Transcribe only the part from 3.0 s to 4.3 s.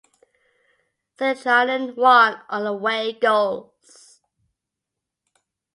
goals.